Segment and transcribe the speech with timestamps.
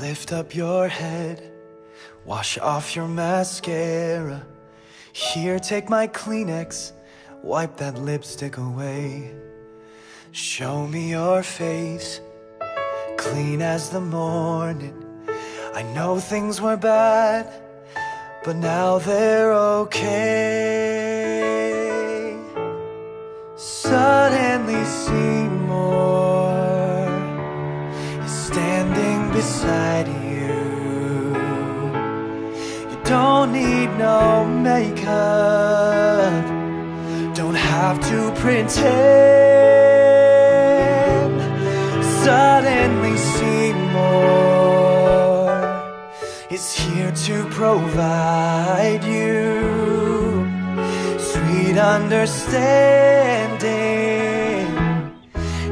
[0.00, 1.42] Lift up your head,
[2.24, 4.46] wash off your mascara.
[5.12, 6.92] Here, take my Kleenex,
[7.42, 9.34] wipe that lipstick away.
[10.30, 12.20] Show me your face,
[13.16, 14.94] clean as the morning.
[15.74, 17.52] I know things were bad,
[18.44, 20.78] but now they're okay.
[23.56, 25.47] Suddenly, Seymour
[33.08, 36.44] don't need no makeup,
[37.34, 38.88] don't have to pretend.
[42.22, 44.28] Suddenly, Seymour
[46.50, 50.46] is here to provide you
[51.18, 54.68] sweet understanding.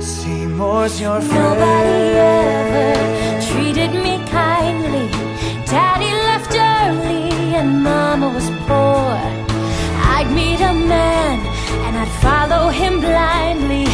[0.00, 1.54] Seymour's your friend.
[1.54, 3.33] Nobody ever
[10.34, 11.38] meet a man
[11.84, 13.86] and I'd follow him blindly.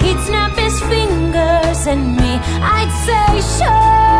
[0.00, 2.32] He'd snap his fingers and me,
[2.76, 4.13] I'd say, sure.